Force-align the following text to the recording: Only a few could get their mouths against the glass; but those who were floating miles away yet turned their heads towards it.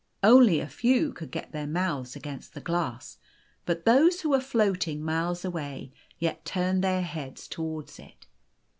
Only 0.23 0.59
a 0.59 0.65
few 0.67 1.13
could 1.13 1.29
get 1.29 1.51
their 1.51 1.67
mouths 1.67 2.15
against 2.15 2.55
the 2.55 2.59
glass; 2.59 3.19
but 3.67 3.85
those 3.85 4.21
who 4.21 4.31
were 4.31 4.39
floating 4.39 5.03
miles 5.05 5.45
away 5.45 5.91
yet 6.17 6.43
turned 6.43 6.83
their 6.83 7.03
heads 7.03 7.47
towards 7.47 7.99
it. 7.99 8.25